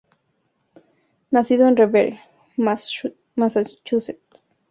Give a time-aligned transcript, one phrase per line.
[1.29, 2.21] Nacido en Revere,
[2.57, 4.41] Massachusetts.